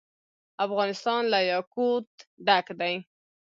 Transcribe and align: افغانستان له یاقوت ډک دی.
افغانستان 0.65 1.21
له 1.33 1.39
یاقوت 1.51 2.07
ډک 2.45 2.67
دی. 2.79 2.95